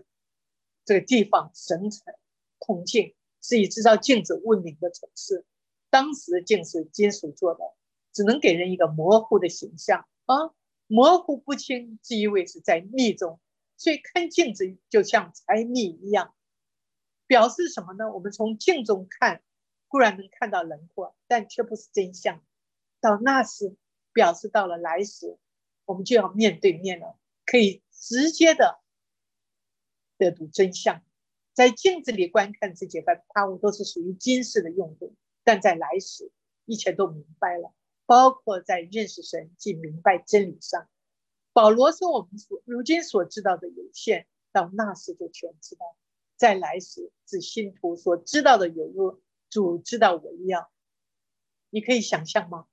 [0.85, 2.13] 这个地方神城
[2.59, 5.45] 铜镜是以制造镜子闻名的城市。
[5.89, 7.73] 当时的镜是金属做的，
[8.13, 10.51] 只能给人一个模糊的形象啊，
[10.87, 13.39] 模糊不清，意味是在密中，
[13.77, 16.33] 所以看镜子就像猜谜一样。
[17.25, 18.11] 表示什么呢？
[18.13, 19.43] 我们从镜中看，
[19.87, 22.41] 固然能看到轮廓，但却不是真相。
[23.01, 23.75] 到那时，
[24.13, 25.37] 表示到了来时。
[25.85, 28.81] 我们就要面对面了，可以直接的
[30.17, 31.01] 得读真相。
[31.53, 35.15] 在镜子里观看这些个他物都是属于金饰的用途，
[35.47, 36.29] 但在来时，
[36.65, 37.73] 一切都明白了。
[38.05, 40.89] 包括在认识神及明白真理上。
[41.53, 45.85] 保罗说：“我们所如今所知道的有限，到那时就全知道；
[46.35, 50.69] 在来时，指信徒所知道的有若主知道为要。”
[51.71, 52.67] 你可以想象吗？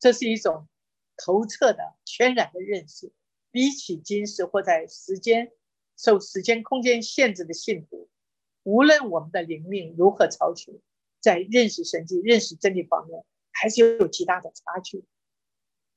[0.00, 0.66] 这是一种
[1.16, 3.12] 透彻的、全然的认识。
[3.52, 5.52] 比起今世或在时间
[5.96, 8.08] 受时间空间限制的信徒，
[8.64, 10.80] 无论我们的灵命如何超群，
[11.26, 15.04] 在认识神迹、认识真理方面，还是有极大的差距。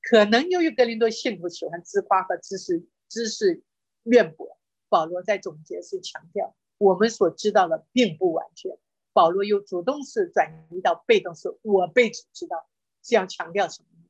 [0.02, 3.62] 可能由于格林多信徒喜欢自夸和知识知识
[4.02, 4.58] 渊博，
[4.88, 8.76] 保罗在总结时强调，我们所知道的并不完全。
[9.12, 12.68] 保罗又主动式转移到被动式，我被主知道，
[13.04, 14.08] 是要强调什么呢？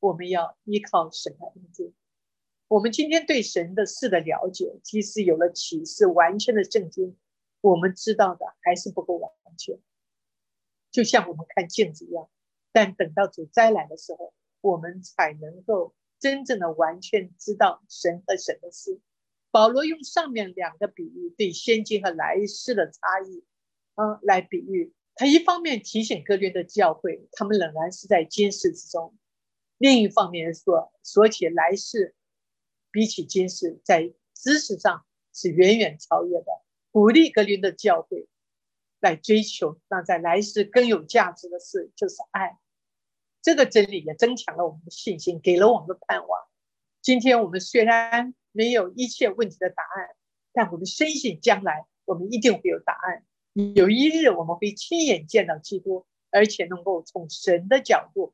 [0.00, 1.92] 我们要依靠神的恩典。
[2.68, 7.18] 我们今天对神的事的了解，即使有了启示、完全的圣经，
[7.60, 9.78] 我们知道的还是不够完全。
[10.92, 12.28] 就像我们看镜子一样，
[12.70, 19.00] 但等到主再来的时候，我们才能够真正的完全知道神和神的事。
[19.50, 23.44] 保罗用上面两个比喻对先经和来世的差异。
[23.94, 29.14] 嗯，来比喻，他一方面提醒各人的教会，他们仍然是在今世之中；
[29.76, 32.14] 另一方面说，说起来世，
[32.90, 36.46] 比起今世，在知识上是远远超越的，
[36.90, 38.26] 鼓励各人的教会
[39.02, 42.56] 来追求那在来世更有价值的事，就是爱。
[43.42, 46.40] 这个真理也增强了我们的信心，给了我们的盼望。
[47.00, 50.14] 今天我们虽然没有一切问题的答案，
[50.52, 53.26] 但我们深信将来我们一定会有答案。
[53.74, 58.32] 有一日我们会亲眼见到基督，而且能够从神的角度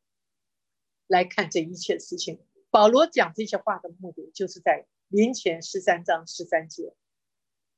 [1.06, 2.40] 来看这一切事情。
[2.70, 6.94] 保罗讲这些话的目的，就是在临前十三章十三节。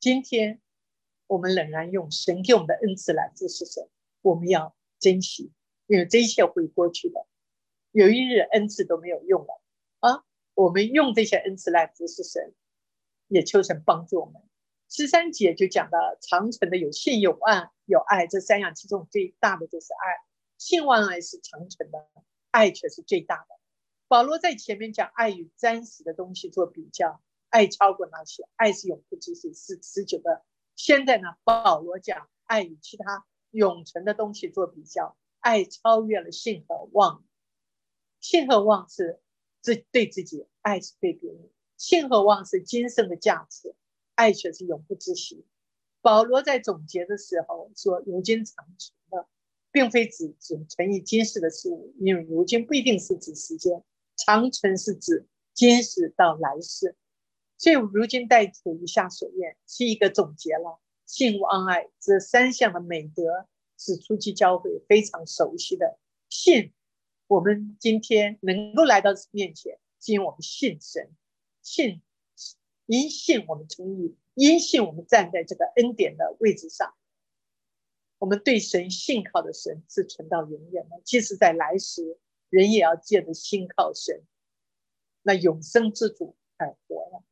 [0.01, 0.61] 今天
[1.31, 3.89] 我们仍然用神给我们的恩赐来服侍神，
[4.21, 5.53] 我们要珍惜，
[5.87, 7.25] 因为这一切会过去的。
[7.93, 9.63] 有一日恩赐都没有用了
[10.01, 10.25] 啊！
[10.55, 12.53] 我们用这些恩赐来服侍神，
[13.29, 14.43] 也求神帮助我们。
[14.89, 20.27] 十三节就讲到长存的有信有爱有爱这三样，其中最大的就是爱。
[20.59, 22.09] 信望爱是长存的，
[22.51, 23.57] 爱却是最大的。
[24.09, 30.45] 保罗在前面讲爱与暂时的东西做比较，爱超过那些，爱是永不止息，是持久的。
[30.83, 37.23] 现在呢，保罗讲爱与其他永存的东西做比较，爱超越了性和望。
[38.19, 39.21] 性和望是
[39.61, 41.51] 自对自己，爱是对别人。
[41.77, 43.75] 性和望是今生的价值。
[44.15, 45.45] 爱却是永不止息。
[46.01, 49.29] 保罗在总结的时候说：“如今长存的，
[49.71, 53.83] 并非指只存于今世的事物，因为如今不一定是指时间，
[54.17, 56.97] 长存是指今世到来世。
[57.61, 63.47] 所以如今带出以下所愿，是一个总结了信、望、爱这三项的美德，
[63.77, 65.99] 是初期教会非常熟悉的。
[66.31, 66.73] 信，
[67.27, 71.11] 我们今天能够来到面前，是因为我们信神，
[71.61, 72.01] 信。”
[72.87, 76.93] 因信我们成义，因信我们站在这个恩典的位置上。
[78.19, 84.25] 我们对神信靠的神是存到永远的，即使在来时，人也要借着信靠神，
[85.23, 87.23] 那永生之主而活了。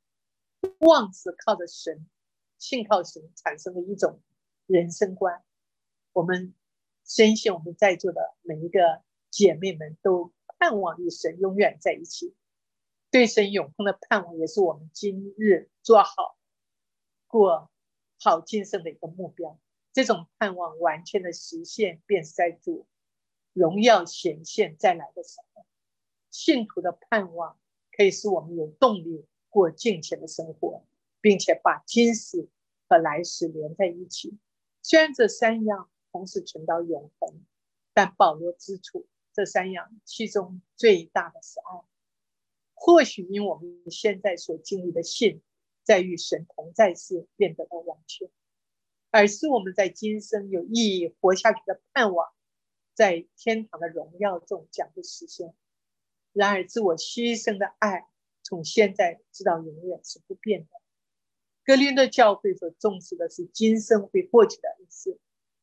[0.78, 2.06] 望是靠着神，
[2.58, 4.20] 信靠神产生的一种
[4.66, 5.44] 人生观。
[6.12, 6.54] 我们
[7.04, 12.34] 深信我们在座的每一个姐妹们都盼望与神永远在一起。
[13.10, 16.36] 对神永恒的盼望，也是我们今日做好
[17.26, 17.70] 过
[18.18, 19.58] 好今生的一个目标。
[19.92, 22.86] 这种盼望完全的实现，便是在主
[23.52, 25.64] 荣耀显现再来的时候。
[26.30, 27.58] 信徒的盼望
[27.90, 30.84] 可以使我们有动力过敬虔的生活，
[31.20, 32.48] 并且把今世
[32.88, 34.38] 和来世连在一起。
[34.82, 37.44] 虽然这三样同时存到永恒，
[37.92, 41.84] 但保罗指出，这三样其中最大的是爱。
[42.74, 45.42] 或许因我们现在所经历的信，
[45.82, 48.30] 在与神同在时变得了完全，
[49.10, 52.28] 而是我们在今生有意义活下去的盼望，
[52.94, 55.54] 在天堂的荣耀中将会实现。
[56.32, 58.06] 然而，自我牺牲的爱，
[58.48, 60.68] 从现在直到永远是不变的。
[61.64, 65.18] 格林的教会所重视的是今生会过去的恩赐，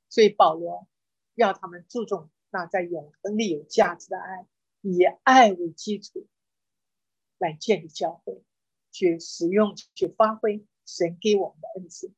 [0.08, 0.88] 所以保罗
[1.34, 4.46] 要他们注重那在永恒里有价值的爱，
[4.82, 6.28] 以爱为基础。
[7.38, 8.42] 来建立教会，
[8.92, 12.14] 去使用、去发挥神给我们的恩赐，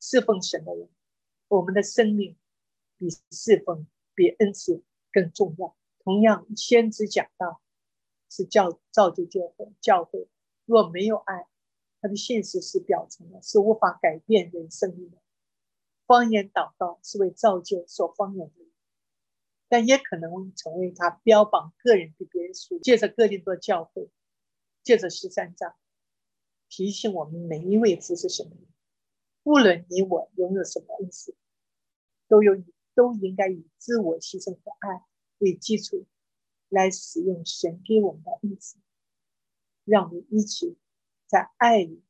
[0.00, 0.88] 侍奉神的人，
[1.46, 2.36] 我们的生命
[2.96, 3.86] 比侍奉、
[4.16, 4.82] 比恩赐
[5.12, 5.76] 更重要。
[6.00, 7.60] 同样，先知讲到
[8.28, 10.28] 是教造就教会，教会
[10.64, 11.46] 若没有爱，
[12.00, 15.18] 它的现实是表层的，是无法改变人生命的。
[16.06, 18.66] 方言祷告是为造就所方言的，
[19.68, 22.78] 但也可能成为他标榜个人比别人书。
[22.78, 24.08] 借着个人多教会，
[24.82, 25.74] 借着十三章，
[26.68, 28.66] 提醒我们每一位服侍神的人，
[29.42, 31.34] 无论你我拥有什么恩赐，
[32.26, 32.62] 都有
[32.94, 35.04] 都应该以自我牺牲和爱
[35.38, 36.06] 为基础，
[36.68, 38.76] 来使用神给我们的恩赐，
[39.84, 40.76] 让我们一起
[41.26, 42.02] 在爱里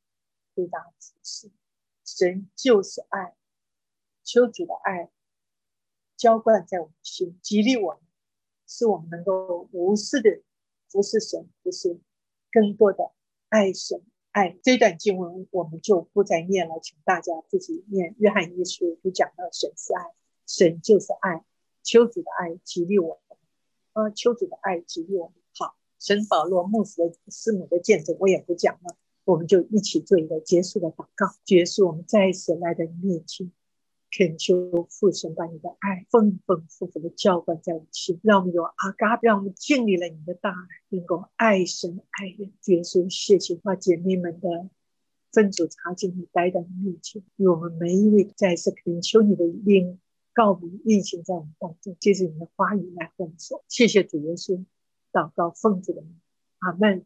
[0.55, 1.51] 回答服侍。
[2.05, 3.35] 神就是爱，
[4.23, 5.11] 求主的爱。
[6.17, 8.01] 浇灌在我们心，激励我们，
[8.67, 10.41] 使我们能够无私的
[10.89, 11.97] 服侍神，服侍
[12.51, 13.13] 更多的
[13.47, 14.59] 爱神爱。
[14.61, 18.15] 这段经文我们就不再念了，请大家自己念。
[18.19, 20.13] 约翰一书就讲到神是爱，
[20.45, 21.45] 神就是爱，
[21.83, 23.21] 求主的爱激励我
[23.93, 25.35] 们，啊，求主的爱给予我们。
[25.57, 33.51] 好，神保罗牧师的师母的见证我也不讲了，我们就一起做一个结束的祷告，结束我们再一次来到你面前。
[34.11, 40.55] 恳求父神把你的爱丰丰富富的浇灌在我们心，让我们有阿嘎，让我们经历了你的大爱，
[40.89, 42.51] 能够爱神爱人。
[42.65, 44.67] 耶稣，谢谢把姐妹们的
[45.31, 49.99] 分组查经你带到你面前，与我们每一位再次恳求你的灵
[50.33, 53.63] 告别疫情在我们当中，借着你的话语来奉说。
[53.67, 54.63] 谢谢主耶稣，
[55.11, 56.19] 祷告奉主的名，
[56.59, 57.05] 阿门。